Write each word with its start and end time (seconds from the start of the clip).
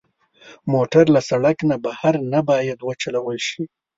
موټر 0.73 1.05
له 1.15 1.21
سړک 1.29 1.57
نه 1.69 1.75
بهر 1.85 2.13
نه 2.31 2.39
باید 2.49 2.77
وچلول 2.87 3.37
شي. 3.47 3.63